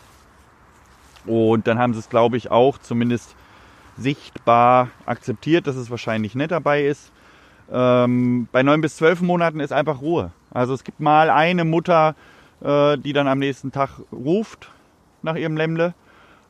Und 1.26 1.68
dann 1.68 1.80
haben 1.80 1.94
sie 1.94 2.00
es, 2.00 2.10
glaube 2.10 2.36
ich, 2.36 2.52
auch 2.52 2.78
zumindest 2.80 3.34
sichtbar 3.96 4.90
akzeptiert, 5.06 5.68
dass 5.68 5.78
es 5.78 5.90
wahrscheinlich 5.90 6.36
nicht 6.36 6.52
dabei 6.52 6.84
ist. 6.84 7.14
Ähm, 7.72 8.50
bei 8.52 8.62
neun 8.62 8.82
bis 8.82 8.98
zwölf 8.98 9.22
Monaten 9.22 9.62
ist 9.62 9.72
einfach 9.72 10.02
Ruhe. 10.02 10.34
Also 10.52 10.74
es 10.74 10.84
gibt 10.84 11.00
mal 11.00 11.30
eine 11.30 11.64
Mutter, 11.64 12.16
äh, 12.62 12.98
die 12.98 13.14
dann 13.14 13.30
am 13.30 13.40
nächsten 13.40 13.72
Tag 13.72 14.02
ruft 14.12 14.70
nach 15.22 15.36
ihrem 15.36 15.56
Lämmle, 15.56 15.94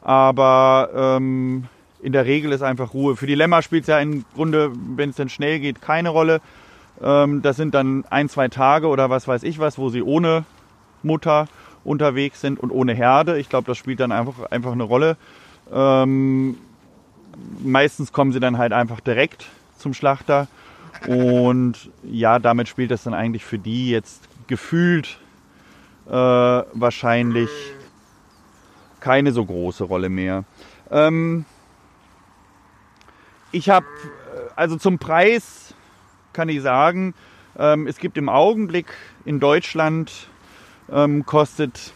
aber 0.02 0.90
ähm, 0.96 1.66
in 2.02 2.14
der 2.14 2.26
Regel 2.26 2.52
ist 2.52 2.62
einfach 2.62 2.94
Ruhe. 2.94 3.16
Für 3.16 3.28
die 3.28 3.36
Lämmer 3.36 3.62
spielt 3.62 3.84
es 3.84 3.88
ja 3.88 4.00
im 4.00 4.24
Grunde, 4.36 4.72
wenn 4.96 5.10
es 5.10 5.18
dann 5.18 5.30
schnell 5.30 5.60
geht, 5.60 5.82
keine 5.82 6.10
Rolle. 6.10 6.42
Ähm, 7.02 7.42
das 7.42 7.58
sind 7.58 7.74
dann 7.74 8.06
ein, 8.10 8.30
zwei 8.30 8.48
Tage 8.48 8.88
oder 8.88 9.10
was 9.10 9.28
weiß 9.28 9.44
ich 9.44 9.60
was, 9.60 9.78
wo 9.78 9.90
sie 9.90 10.02
ohne 10.02 10.46
Mutter 11.04 11.48
unterwegs 11.84 12.42
sind 12.42 12.60
und 12.60 12.72
ohne 12.72 12.94
Herde. 12.94 13.40
Ich 13.40 13.50
glaube, 13.50 13.68
das 13.68 13.78
spielt 13.78 14.00
dann 14.00 14.12
einfach, 14.12 14.52
einfach 14.52 14.72
eine 14.72 14.84
Rolle. 14.84 15.18
Ähm, 15.72 16.58
meistens 17.64 18.12
kommen 18.12 18.32
sie 18.32 18.40
dann 18.40 18.58
halt 18.58 18.74
einfach 18.74 19.00
direkt 19.00 19.48
zum 19.78 19.94
Schlachter. 19.94 20.48
Und 21.08 21.90
ja, 22.04 22.40
damit 22.40 22.68
spielt 22.68 22.92
das 22.92 23.04
dann 23.04 23.14
eigentlich 23.14 23.46
für 23.46 23.58
die 23.58 23.90
jetzt 23.90 24.28
gefühlt 24.48 25.18
äh, 26.08 26.12
wahrscheinlich 26.12 27.50
keine 29.00 29.32
so 29.32 29.46
große 29.46 29.84
Rolle 29.84 30.10
mehr. 30.10 30.44
Ähm, 30.92 31.46
ich 33.52 33.70
habe, 33.70 33.86
äh, 33.86 34.50
also 34.56 34.78
zum 34.78 35.00
Preis 35.00 35.74
kann 36.34 36.50
ich 36.50 36.62
sagen, 36.62 37.14
ähm, 37.58 37.88
es 37.88 37.98
gibt 37.98 38.18
im 38.18 38.30
Augenblick 38.30 38.88
in 39.26 39.40
Deutschland 39.40 40.30
ähm, 40.92 41.26
kostet, 41.26 41.94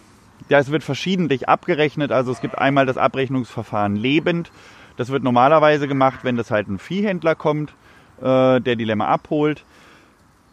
ja, 0.49 0.59
es 0.59 0.71
wird 0.71 0.83
verschiedentlich 0.83 1.47
abgerechnet. 1.47 2.11
Also 2.11 2.31
es 2.31 2.41
gibt 2.41 2.57
einmal 2.57 2.85
das 2.85 2.97
Abrechnungsverfahren 2.97 3.95
lebend. 3.95 4.51
Das 4.97 5.09
wird 5.09 5.23
normalerweise 5.23 5.87
gemacht, 5.87 6.19
wenn 6.23 6.35
das 6.35 6.51
halt 6.51 6.67
ein 6.67 6.79
Viehhändler 6.79 7.35
kommt, 7.35 7.73
äh, 8.21 8.59
der 8.59 8.75
die 8.75 8.83
Lämmer 8.83 9.07
abholt. 9.07 9.63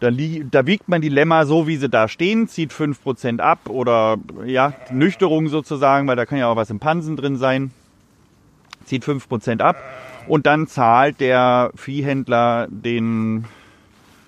Da, 0.01 0.11
da, 0.11 0.67
wiegt 0.67 0.89
man 0.89 1.03
die 1.03 1.11
Lämmer 1.11 1.45
so, 1.45 1.67
wie 1.67 1.77
sie 1.77 1.91
da 1.91 2.09
stehen, 2.09 2.49
zieht 2.49 2.73
5% 2.73 3.41
ab 3.41 3.69
oder 3.69 4.17
ja, 4.47 4.73
Nüchterung 4.91 5.49
sozusagen, 5.49 6.09
weil 6.09 6.17
da 6.17 6.25
kann 6.25 6.39
ja 6.39 6.49
auch 6.49 6.57
was 6.57 6.71
im 6.71 6.81
Pansen 6.81 7.19
drin 7.19 7.37
sein. 7.37 7.71
Zieht 8.87 9.05
5% 9.05 9.61
ab 9.61 9.77
und 10.27 10.47
dann 10.47 10.67
zahlt 10.67 11.21
der 11.21 11.71
Viehhändler 11.75 12.67
den 12.71 13.45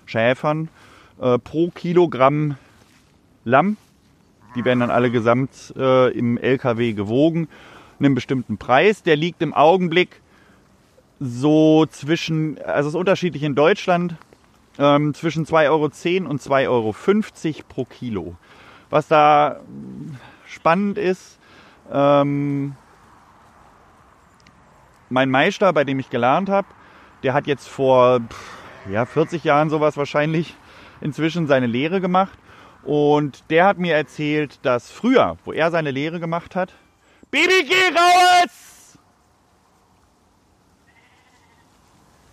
Schäfern 0.04 0.68
äh, 1.18 1.38
pro 1.38 1.70
Kilogramm 1.70 2.56
Lamm. 3.44 3.78
Die 4.54 4.66
werden 4.66 4.80
dann 4.80 4.90
alle 4.90 5.10
gesamt 5.10 5.72
äh, 5.76 6.12
im 6.12 6.36
LKW 6.36 6.92
gewogen, 6.92 7.48
einen 7.98 8.14
bestimmten 8.14 8.58
Preis. 8.58 9.02
Der 9.02 9.16
liegt 9.16 9.40
im 9.40 9.54
Augenblick 9.54 10.20
so 11.18 11.86
zwischen, 11.86 12.58
also 12.58 12.88
es 12.88 12.94
ist 12.94 12.98
unterschiedlich 12.98 13.42
in 13.42 13.54
Deutschland, 13.54 14.16
ähm, 14.78 15.14
zwischen 15.14 15.46
2,10 15.46 15.70
Euro 15.70 15.84
und 16.30 16.42
2,50 16.42 16.68
Euro 16.68 16.94
pro 17.68 17.84
Kilo. 17.84 18.36
Was 18.90 19.08
da 19.08 19.60
spannend 20.46 20.98
ist, 20.98 21.38
ähm, 21.90 22.76
mein 25.08 25.30
Meister, 25.30 25.72
bei 25.72 25.84
dem 25.84 25.98
ich 25.98 26.10
gelernt 26.10 26.48
habe, 26.48 26.68
der 27.22 27.34
hat 27.34 27.46
jetzt 27.46 27.68
vor 27.68 28.20
ja, 28.90 29.06
40 29.06 29.44
Jahren 29.44 29.70
sowas 29.70 29.96
wahrscheinlich 29.96 30.54
inzwischen 31.00 31.46
seine 31.46 31.66
Lehre 31.66 32.00
gemacht. 32.00 32.38
Und 32.82 33.44
der 33.50 33.66
hat 33.66 33.78
mir 33.78 33.94
erzählt, 33.94 34.58
dass 34.62 34.90
früher, 34.90 35.36
wo 35.44 35.52
er 35.52 35.70
seine 35.70 35.90
Lehre 35.90 36.18
gemacht 36.18 36.56
hat, 36.56 36.72
Baby, 37.30 37.64
geh 37.66 37.96
raus! 37.96 38.81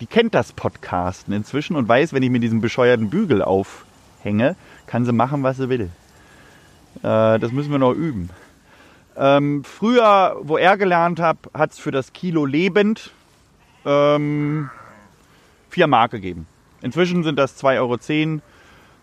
Die 0.00 0.06
kennt 0.06 0.34
das 0.34 0.52
Podcasten 0.52 1.34
inzwischen 1.34 1.76
und 1.76 1.86
weiß, 1.86 2.14
wenn 2.14 2.22
ich 2.22 2.30
mir 2.30 2.40
diesen 2.40 2.62
bescheuerten 2.62 3.10
Bügel 3.10 3.42
aufhänge, 3.42 4.56
kann 4.86 5.04
sie 5.04 5.12
machen, 5.12 5.42
was 5.42 5.58
sie 5.58 5.68
will. 5.68 5.90
Äh, 7.02 7.38
das 7.38 7.52
müssen 7.52 7.70
wir 7.70 7.78
noch 7.78 7.92
üben. 7.92 8.30
Ähm, 9.16 9.62
früher, 9.62 10.36
wo 10.42 10.56
er 10.56 10.78
gelernt 10.78 11.20
hat, 11.20 11.36
hat 11.52 11.72
es 11.72 11.78
für 11.78 11.90
das 11.90 12.14
Kilo 12.14 12.46
lebend 12.46 13.12
ähm, 13.84 14.70
4 15.68 15.86
Mark 15.86 16.12
gegeben. 16.12 16.46
Inzwischen 16.80 17.22
sind 17.22 17.38
das 17.38 17.62
2,10 17.62 17.78
Euro, 17.78 17.94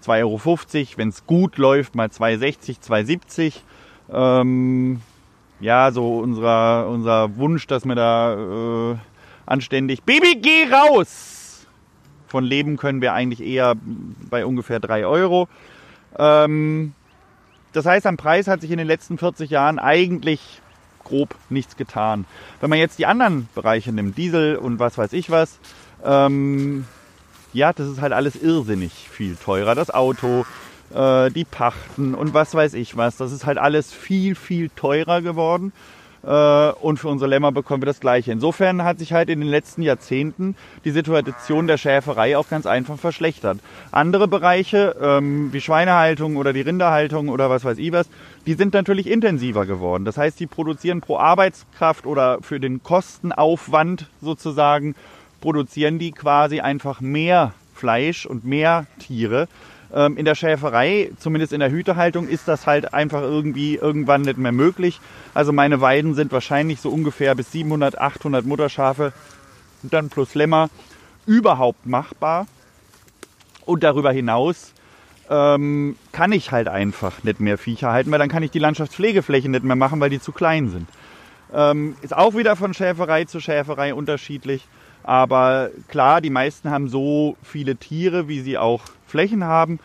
2,50 0.03 0.17
Euro, 0.23 0.97
wenn 0.97 1.09
es 1.09 1.27
gut 1.27 1.57
läuft, 1.57 1.93
mal 1.93 2.07
2,60, 2.07 2.81
2,70. 2.81 3.53
Ähm, 4.11 5.01
ja, 5.59 5.91
so 5.91 6.17
unser, 6.17 6.87
unser 6.87 7.35
Wunsch, 7.37 7.67
dass 7.67 7.85
wir 7.85 7.95
da 7.95 8.93
äh, 8.93 8.97
anständig 9.47 10.03
Baby, 10.03 10.39
geh 10.41 10.71
raus! 10.71 11.65
Von 12.27 12.43
leben 12.43 12.77
können 12.77 13.01
wir 13.01 13.13
eigentlich 13.13 13.41
eher 13.41 13.75
bei 14.29 14.45
ungefähr 14.45 14.79
3 14.79 15.05
Euro. 15.05 15.47
Ähm, 16.19 16.93
das 17.71 17.85
heißt, 17.85 18.05
am 18.05 18.17
Preis 18.17 18.47
hat 18.47 18.61
sich 18.61 18.71
in 18.71 18.77
den 18.77 18.87
letzten 18.87 19.17
40 19.17 19.49
Jahren 19.49 19.79
eigentlich 19.79 20.61
grob 21.03 21.35
nichts 21.49 21.77
getan. 21.77 22.25
Wenn 22.59 22.69
man 22.69 22.79
jetzt 22.79 22.99
die 22.99 23.05
anderen 23.05 23.47
Bereiche 23.55 23.93
nimmt, 23.93 24.17
Diesel 24.17 24.57
und 24.57 24.79
was 24.79 24.97
weiß 24.97 25.13
ich 25.13 25.29
was, 25.29 25.59
ähm, 26.03 26.85
ja, 27.53 27.71
das 27.71 27.87
ist 27.87 28.01
halt 28.01 28.13
alles 28.13 28.35
irrsinnig 28.35 28.91
viel 29.09 29.35
teurer. 29.35 29.73
Das 29.73 29.89
Auto, 29.89 30.45
äh, 30.93 31.31
die 31.31 31.45
Pachten 31.45 32.13
und 32.13 32.33
was 32.33 32.53
weiß 32.53 32.73
ich 32.73 32.97
was. 32.97 33.17
Das 33.17 33.31
ist 33.31 33.45
halt 33.45 33.57
alles 33.57 33.93
viel, 33.93 34.35
viel 34.35 34.69
teurer 34.69 35.21
geworden. 35.21 35.71
Äh, 36.23 36.71
und 36.81 36.97
für 36.97 37.07
unsere 37.07 37.29
Lämmer 37.29 37.51
bekommen 37.51 37.81
wir 37.81 37.87
das 37.87 37.99
Gleiche. 37.99 38.31
Insofern 38.31 38.83
hat 38.83 38.99
sich 38.99 39.13
halt 39.13 39.29
in 39.29 39.39
den 39.39 39.49
letzten 39.49 39.81
Jahrzehnten 39.81 40.55
die 40.85 40.91
Situation 40.91 41.67
der 41.67 41.77
Schäferei 41.77 42.37
auch 42.37 42.49
ganz 42.49 42.65
einfach 42.65 42.97
verschlechtert. 42.97 43.59
Andere 43.91 44.27
Bereiche, 44.27 44.95
ähm, 45.01 45.53
wie 45.53 45.61
Schweinehaltung 45.61 46.37
oder 46.37 46.53
die 46.53 46.61
Rinderhaltung 46.61 47.29
oder 47.29 47.49
was 47.49 47.63
weiß 47.63 47.77
ich 47.77 47.91
was, 47.91 48.09
die 48.45 48.53
sind 48.53 48.73
natürlich 48.73 49.07
intensiver 49.07 49.65
geworden. 49.65 50.05
Das 50.05 50.17
heißt, 50.17 50.39
die 50.39 50.47
produzieren 50.47 51.01
pro 51.01 51.17
Arbeitskraft 51.17 52.05
oder 52.05 52.39
für 52.41 52.59
den 52.59 52.83
Kostenaufwand 52.83 54.07
sozusagen 54.21 54.95
produzieren 55.41 55.99
die 55.99 56.11
quasi 56.11 56.59
einfach 56.59 56.99
mehr 56.99 57.53
Fleisch 57.73 58.25
und 58.25 58.43
mehr 58.43 58.87
Tiere. 58.99 59.47
Ähm, 59.93 60.17
in 60.17 60.25
der 60.25 60.35
Schäferei, 60.35 61.11
zumindest 61.19 61.53
in 61.53 61.59
der 61.59 61.71
Hütehaltung, 61.71 62.27
ist 62.27 62.47
das 62.47 62.67
halt 62.67 62.93
einfach 62.93 63.21
irgendwie 63.21 63.75
irgendwann 63.75 64.21
nicht 64.21 64.37
mehr 64.37 64.51
möglich. 64.51 64.99
Also 65.33 65.53
meine 65.53 65.79
Weiden 65.81 66.13
sind 66.13 66.31
wahrscheinlich 66.31 66.81
so 66.81 66.89
ungefähr 66.89 67.35
bis 67.35 67.51
700, 67.51 67.97
800 67.97 68.45
Mutterschafe 68.45 69.13
und 69.83 69.93
dann 69.93 70.09
plus 70.09 70.35
Lämmer 70.35 70.69
überhaupt 71.25 71.85
machbar. 71.85 72.47
Und 73.65 73.83
darüber 73.83 74.11
hinaus 74.11 74.73
ähm, 75.29 75.97
kann 76.11 76.31
ich 76.31 76.51
halt 76.51 76.67
einfach 76.67 77.23
nicht 77.23 77.39
mehr 77.39 77.57
Viecher 77.57 77.91
halten, 77.91 78.11
weil 78.11 78.19
dann 78.19 78.29
kann 78.29 78.43
ich 78.43 78.51
die 78.51 78.59
Landschaftspflegefläche 78.59 79.49
nicht 79.49 79.63
mehr 79.63 79.75
machen, 79.75 79.99
weil 79.99 80.09
die 80.09 80.21
zu 80.21 80.31
klein 80.31 80.69
sind. 80.69 80.87
Ähm, 81.53 81.95
ist 82.01 82.15
auch 82.15 82.35
wieder 82.35 82.55
von 82.55 82.73
Schäferei 82.73 83.25
zu 83.25 83.39
Schäferei 83.39 83.93
unterschiedlich. 83.93 84.65
Aber 85.07 85.69
klar, 85.87 86.19
die 86.19 86.29
meisten 86.29 86.69
haben 86.69 86.89
so 86.89 87.37
viele 87.41 87.77
Tiere, 87.77 88.27
wie 88.27 88.41
sie 88.41 88.57
auch 88.57 88.81
Flächen 89.07 89.45
haben. 89.45 89.79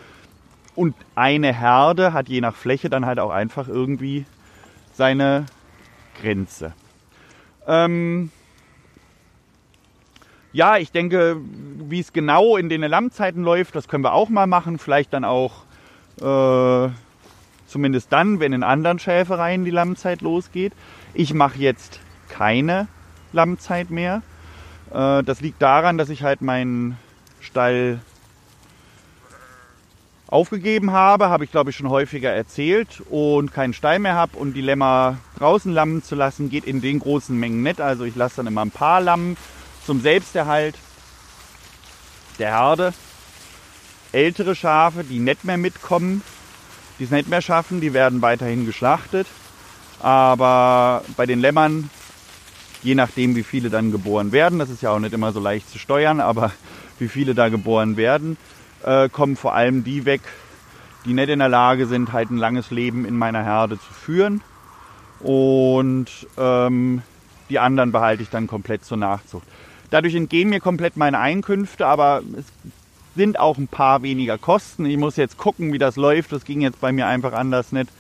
Und 0.75 0.97
eine 1.15 1.55
Herde 1.55 2.13
hat 2.13 2.29
je 2.29 2.41
nach 2.41 2.57
Fläche 2.57 2.91
dann 2.91 3.07
halt 3.07 3.21
auch 3.21 3.31
einfach 3.31 3.69
irgendwie 3.69 4.27
seine 4.93 5.47
Grenze. 6.21 6.73
Ähm 7.69 8.33
ja, 10.53 10.77
ich 10.79 10.91
denke, 10.91 11.37
wie 11.89 12.01
es 12.01 12.13
genau 12.13 12.57
in 12.57 12.69
den 12.69 12.81
Lammzeiten 12.81 13.45
läuft, 13.45 13.77
das 13.77 13.87
können 13.87 14.03
wir 14.03 14.15
auch 14.15 14.29
mal 14.29 14.49
machen. 14.49 14.81
Vielleicht 14.81 15.13
dann 15.13 15.25
auch 15.25 15.63
äh, 16.21 16.91
zumindest 17.69 18.13
dann, 18.13 18.41
wenn 18.41 18.53
in 18.53 18.65
anderen 18.65 18.99
Schäfereien 18.99 19.65
die 19.65 19.71
Lammzeit 19.71 20.21
losgeht. 20.21 20.73
Ich 21.15 21.33
mache 21.33 21.61
jetzt 21.61 22.01
keine 22.29 22.89
Lammzeit 23.33 23.89
mehr. 23.91 24.23
Äh, 24.93 25.23
das 25.23 25.41
liegt 25.41 25.63
daran, 25.63 25.99
dass 25.99 26.09
ich 26.09 26.23
halt 26.23 26.43
meinen 26.43 26.99
Stall 27.41 28.01
aufgegeben 30.27 30.93
habe, 30.93 31.29
habe 31.29 31.45
ich 31.45 31.51
glaube 31.51 31.71
ich 31.71 31.77
schon 31.77 31.91
häufiger 31.91 32.31
erzählt 32.31 33.03
und 33.11 33.53
keinen 33.53 33.75
Stall 33.75 33.99
mehr 33.99 34.15
habe 34.15 34.39
und 34.39 34.55
die 34.55 34.63
Lämmer 34.63 35.19
draußen 35.39 35.71
lammen 35.71 36.03
zu 36.03 36.15
lassen 36.15 36.49
geht 36.49 36.65
in 36.65 36.81
den 36.81 37.01
großen 37.01 37.39
Mengen 37.39 37.63
nicht. 37.63 37.81
Also 37.83 38.05
ich 38.05 38.17
lasse 38.17 38.37
dann 38.37 38.47
immer 38.47 38.63
ein 38.63 38.71
paar 38.71 39.01
Lammen 39.03 39.37
zum 39.85 40.01
Selbsterhalt 40.01 40.77
der 42.39 42.59
Herde. 42.59 42.95
Ältere 44.13 44.55
Schafe, 44.55 45.05
die 45.05 45.19
nicht 45.19 45.45
mehr 45.45 45.59
mitkommen, 45.59 46.23
die 46.99 47.05
es 47.05 47.11
nicht 47.11 47.29
mehr 47.29 47.43
schaffen, 47.43 47.81
die 47.81 47.93
werden 47.93 48.23
weiterhin 48.23 48.65
geschlachtet. 48.67 49.27
Aber 50.01 51.05
bei 51.17 51.27
den 51.27 51.41
Lämmern 51.41 51.91
je 52.83 52.95
nachdem, 52.95 53.37
wie 53.37 53.43
viele 53.43 53.71
dann 53.71 53.93
geboren 53.93 54.33
werden, 54.33 54.59
das 54.59 54.71
ist 54.71 54.83
ja 54.83 54.91
auch 54.91 54.99
nicht 54.99 55.15
immer 55.15 55.33
so 55.33 55.41
leicht 55.41 55.71
zu 55.71 55.79
steuern, 55.79 56.21
aber 56.21 56.53
wie 56.99 57.09
viele 57.09 57.35
da 57.35 57.49
geboren 57.49 57.97
werden, 57.97 58.37
äh, 58.85 59.09
kommen 59.09 59.37
vor 59.37 59.55
allem 59.55 59.85
die 59.85 60.05
weg, 60.05 60.23
die 61.05 61.15
nicht 61.15 61.29
in 61.29 61.39
der 61.41 61.49
Lage 61.49 61.87
sind, 61.87 62.13
halt 62.13 62.31
ein 62.31 62.37
langes 62.37 62.71
Leben 62.71 63.05
in 63.05 63.17
meiner 63.17 63.43
Herde 63.45 63.79
zu 63.79 63.93
führen. 63.93 64.41
Und 65.21 66.09
ähm, 66.37 67.03
Die 67.53 67.59
anderen 67.59 67.93
behalte 67.93 68.23
ich 68.23 68.31
dann 68.31 68.47
komplett 68.47 68.85
zur 68.85 68.97
Nachzucht. 68.97 69.47
Dadurch 69.91 70.15
entgehen 70.15 70.49
mir 70.49 70.61
komplett 70.61 70.97
meine 70.97 71.19
Einkünfte, 71.19 71.87
aber 71.87 72.23
es 72.39 72.47
sind 73.15 73.39
auch 73.39 73.59
ein 73.59 73.69
paar 73.69 74.03
weniger 74.03 74.39
Kosten. 74.39 74.87
Ich 74.87 74.97
muss 74.97 75.17
jetzt 75.17 75.37
gucken, 75.37 75.73
wie 75.73 75.79
das 75.79 75.97
läuft. 75.97 76.33
Das 76.33 76.45
ging 76.45 76.63
jetzt 76.63 76.81
bei 76.81 76.93
mir 76.93 77.07
einfach 77.07 77.35
anders 77.35 77.73
nicht. 77.73 77.91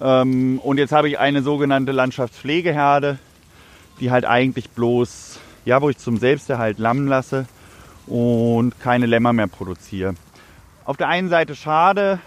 Ähm, 0.00 0.60
und 0.60 0.78
jetzt 0.78 0.92
habe 0.92 1.08
ich 1.08 1.18
eine 1.18 1.42
sogenannte 1.42 1.90
Landschaftspflegeherde, 1.90 3.18
die 4.00 4.10
halt 4.10 4.24
eigentlich 4.24 4.70
bloß, 4.70 5.38
ja, 5.64 5.80
wo 5.80 5.88
ich 5.88 5.98
zum 5.98 6.16
Selbsterhalt 6.16 6.78
lammen 6.78 7.06
lasse 7.06 7.46
und 8.06 8.78
keine 8.80 9.06
Lämmer 9.06 9.32
mehr 9.32 9.46
produziere. 9.46 10.14
Auf 10.84 10.96
der 10.96 11.08
einen 11.08 11.28
Seite 11.28 11.54
schade, 11.54 12.18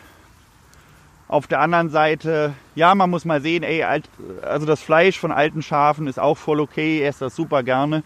auf 1.27 1.47
der 1.47 1.59
anderen 1.59 1.89
Seite, 1.89 2.53
ja, 2.75 2.93
man 2.93 3.09
muss 3.09 3.25
mal 3.25 3.41
sehen, 3.41 3.63
ey, 3.63 3.83
also 4.43 4.65
das 4.65 4.81
Fleisch 4.81 5.19
von 5.19 5.31
alten 5.31 5.61
Schafen 5.61 6.07
ist 6.07 6.19
auch 6.19 6.37
voll 6.37 6.59
okay, 6.59 6.99
ich 6.99 7.05
esse 7.05 7.25
das 7.25 7.35
super 7.35 7.63
gerne. 7.63 8.03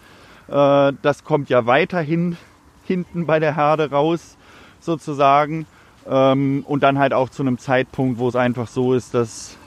Äh, 0.47 0.93
das 1.01 1.23
kommt 1.23 1.49
ja 1.49 1.65
weiterhin 1.65 2.37
hinten 2.85 3.25
bei 3.25 3.39
der 3.39 3.55
Herde 3.55 3.91
raus, 3.91 4.37
sozusagen. 4.79 5.65
Ähm, 6.09 6.63
und 6.65 6.81
dann 6.81 6.97
halt 6.97 7.13
auch 7.13 7.29
zu 7.29 7.43
einem 7.43 7.57
Zeitpunkt, 7.57 8.19
wo 8.19 8.29
es 8.29 8.35
einfach 8.35 8.67
so 8.67 8.93
ist, 8.93 9.13
dass 9.13 9.57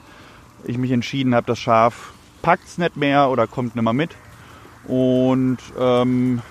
ich 0.64 0.78
mich 0.78 0.90
entschieden 0.90 1.34
habe, 1.34 1.46
das 1.46 1.58
Schaf 1.58 2.14
packt 2.42 2.66
es 2.66 2.78
nicht 2.78 2.96
mehr 2.96 3.30
oder 3.30 3.46
kommt 3.46 3.74
nicht 3.74 3.84
mehr 3.84 3.92
mit. 3.92 4.10
Und 4.86 5.58
ähm, 5.78 6.42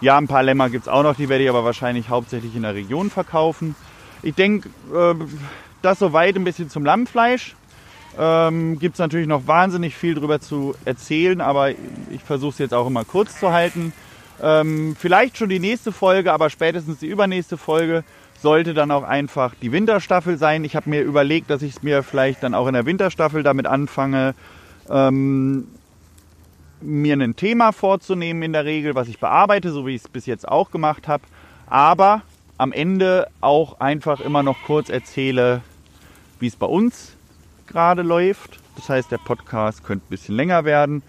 ja, 0.00 0.16
ein 0.16 0.28
paar 0.28 0.42
Lämmer 0.42 0.70
gibt 0.70 0.84
es 0.84 0.88
auch 0.88 1.02
noch, 1.02 1.16
die 1.16 1.28
werde 1.28 1.44
ich 1.44 1.50
aber 1.50 1.64
wahrscheinlich 1.64 2.08
hauptsächlich 2.08 2.54
in 2.54 2.62
der 2.62 2.74
Region 2.74 3.10
verkaufen. 3.10 3.74
Ich 4.22 4.34
denke, 4.34 4.68
äh, 4.94 5.14
das 5.82 5.98
soweit 5.98 6.36
ein 6.36 6.44
bisschen 6.44 6.70
zum 6.70 6.84
Lammfleisch. 6.84 7.54
Ähm, 8.18 8.78
Gibt 8.78 8.94
es 8.94 8.98
natürlich 8.98 9.28
noch 9.28 9.46
wahnsinnig 9.46 9.94
viel 9.94 10.14
darüber 10.14 10.40
zu 10.40 10.74
erzählen, 10.84 11.40
aber 11.40 11.70
ich 11.70 12.22
versuche 12.24 12.52
es 12.52 12.58
jetzt 12.58 12.74
auch 12.74 12.86
immer 12.86 13.04
kurz 13.04 13.38
zu 13.38 13.52
halten. 13.52 13.92
Ähm, 14.40 14.96
vielleicht 14.98 15.36
schon 15.36 15.48
die 15.48 15.58
nächste 15.58 15.92
Folge, 15.92 16.32
aber 16.32 16.50
spätestens 16.50 16.98
die 16.98 17.06
übernächste 17.06 17.56
Folge 17.56 18.04
sollte 18.40 18.72
dann 18.72 18.90
auch 18.90 19.02
einfach 19.02 19.54
die 19.60 19.72
Winterstaffel 19.72 20.38
sein. 20.38 20.64
Ich 20.64 20.76
habe 20.76 20.90
mir 20.90 21.02
überlegt, 21.02 21.50
dass 21.50 21.62
ich 21.62 21.76
es 21.76 21.82
mir 21.82 22.02
vielleicht 22.02 22.42
dann 22.42 22.54
auch 22.54 22.68
in 22.68 22.74
der 22.74 22.86
Winterstaffel 22.86 23.42
damit 23.42 23.66
anfange, 23.66 24.34
ähm, 24.90 25.68
mir 26.80 27.14
ein 27.14 27.36
Thema 27.36 27.72
vorzunehmen 27.72 28.42
in 28.42 28.52
der 28.52 28.64
Regel, 28.64 28.94
was 28.94 29.08
ich 29.08 29.18
bearbeite, 29.18 29.70
so 29.72 29.86
wie 29.86 29.94
ich 29.94 30.02
es 30.02 30.08
bis 30.08 30.26
jetzt 30.26 30.46
auch 30.46 30.70
gemacht 30.70 31.08
habe. 31.08 31.24
Aber 31.66 32.22
am 32.56 32.72
Ende 32.72 33.28
auch 33.40 33.80
einfach 33.80 34.20
immer 34.20 34.42
noch 34.42 34.62
kurz 34.64 34.88
erzähle, 34.88 35.62
wie 36.40 36.46
es 36.46 36.56
bei 36.56 36.66
uns 36.66 37.16
gerade 37.66 38.02
läuft. 38.02 38.58
Das 38.76 38.88
heißt, 38.88 39.10
der 39.10 39.18
Podcast 39.18 39.84
könnte 39.84 40.06
ein 40.06 40.10
bisschen 40.10 40.36
länger 40.36 40.64
werden, 40.64 41.02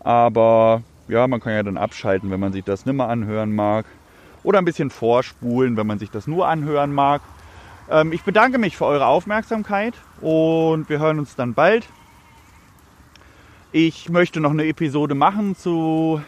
aber 0.00 0.82
ja, 1.08 1.26
man 1.28 1.40
kann 1.40 1.52
ja 1.52 1.62
dann 1.62 1.76
abschalten, 1.76 2.30
wenn 2.30 2.40
man 2.40 2.52
sich 2.52 2.64
das 2.64 2.86
nimmer 2.86 3.08
anhören 3.08 3.54
mag. 3.54 3.86
Oder 4.44 4.58
ein 4.58 4.64
bisschen 4.64 4.90
vorspulen, 4.90 5.76
wenn 5.76 5.86
man 5.86 6.00
sich 6.00 6.10
das 6.10 6.26
nur 6.26 6.48
anhören 6.48 6.92
mag. 6.92 7.22
Ähm, 7.88 8.12
ich 8.12 8.22
bedanke 8.22 8.58
mich 8.58 8.76
für 8.76 8.86
eure 8.86 9.06
Aufmerksamkeit 9.06 9.94
und 10.20 10.88
wir 10.88 10.98
hören 10.98 11.20
uns 11.20 11.36
dann 11.36 11.54
bald. 11.54 11.86
Ich 13.74 14.10
möchte 14.10 14.38
noch 14.38 14.50
eine 14.50 14.66
Episode 14.66 15.14
machen 15.14 15.56
zu 15.56 16.20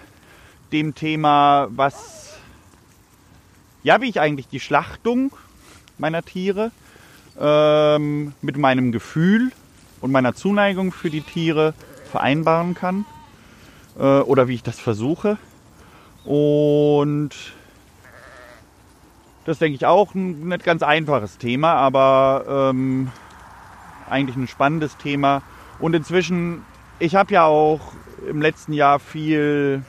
dem 0.73 0.95
Thema, 0.95 1.69
was, 1.69 2.39
ja, 3.83 4.01
wie 4.01 4.09
ich 4.09 4.19
eigentlich 4.19 4.49
die 4.49 4.61
Schlachtung 4.61 5.31
meiner 5.99 6.23
Tiere 6.23 6.71
ähm, 7.39 8.33
mit 8.41 8.57
meinem 8.57 8.93
Gefühl 8.93 9.53
und 10.01 10.11
meiner 10.11 10.35
Zuneigung 10.35 10.91
für 10.91 11.11
die 11.11 11.21
Tiere 11.21 11.75
vereinbaren 12.11 12.73
kann 12.73 13.05
äh, 13.99 14.21
oder 14.21 14.49
wie 14.49 14.55
ich 14.55 14.63
das 14.63 14.81
versuche. 14.81 15.37
Und 16.25 17.33
das 19.45 19.59
denke 19.59 19.77
ich 19.77 19.85
auch 19.85 20.15
ein 20.15 20.49
nicht 20.49 20.65
ganz 20.65 20.83
einfaches 20.83 21.37
Thema, 21.37 21.75
aber 21.75 22.71
ähm, 22.71 23.11
eigentlich 24.09 24.37
ein 24.37 24.49
spannendes 24.49 24.97
Thema. 24.97 25.43
Und 25.79 25.95
inzwischen, 25.95 26.65
ich 26.99 27.15
habe 27.15 27.35
ja 27.35 27.45
auch 27.45 27.81
im 28.29 28.41
letzten 28.41 28.73
Jahr 28.73 28.99
viel, 28.99 29.83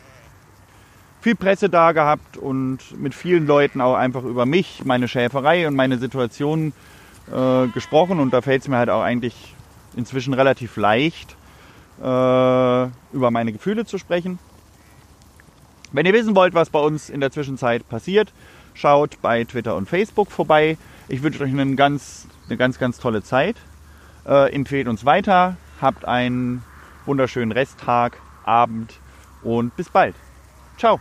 viel 1.21 1.35
Presse 1.35 1.69
da 1.69 1.91
gehabt 1.91 2.37
und 2.37 2.79
mit 2.99 3.13
vielen 3.13 3.47
Leuten 3.47 3.81
auch 3.81 3.95
einfach 3.95 4.23
über 4.23 4.45
mich, 4.45 4.83
meine 4.85 5.07
Schäferei 5.07 5.67
und 5.67 5.75
meine 5.75 5.97
Situation 5.97 6.73
äh, 7.31 7.67
gesprochen. 7.67 8.19
Und 8.19 8.33
da 8.33 8.41
fällt 8.41 8.63
es 8.63 8.67
mir 8.67 8.77
halt 8.77 8.89
auch 8.89 9.01
eigentlich 9.01 9.55
inzwischen 9.95 10.33
relativ 10.33 10.75
leicht, 10.77 11.35
äh, 11.99 12.03
über 12.03 13.31
meine 13.31 13.53
Gefühle 13.53 13.85
zu 13.85 13.97
sprechen. 13.97 14.39
Wenn 15.91 16.05
ihr 16.05 16.13
wissen 16.13 16.35
wollt, 16.35 16.53
was 16.53 16.69
bei 16.69 16.79
uns 16.79 17.09
in 17.09 17.21
der 17.21 17.31
Zwischenzeit 17.31 17.87
passiert, 17.87 18.33
schaut 18.73 19.21
bei 19.21 19.43
Twitter 19.45 19.75
und 19.75 19.87
Facebook 19.87 20.29
vorbei. 20.31 20.77
Ich 21.07 21.23
wünsche 21.23 21.43
euch 21.43 21.51
einen 21.51 21.77
ganz, 21.77 22.27
eine 22.47 22.57
ganz, 22.57 22.79
ganz 22.79 22.99
tolle 22.99 23.23
Zeit. 23.23 23.55
Äh, 24.25 24.53
empfehlt 24.53 24.87
uns 24.87 25.05
weiter. 25.05 25.55
Habt 25.79 26.05
einen 26.05 26.63
wunderschönen 27.05 27.51
Resttag, 27.51 28.17
Abend 28.43 29.01
und 29.43 29.75
bis 29.75 29.89
bald. 29.89 30.15
Ciao. 30.77 30.99